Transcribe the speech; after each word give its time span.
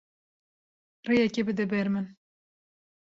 Rêyekê 1.07 1.41
bide 1.47 1.65
ber 1.71 1.87
min. 1.93 2.05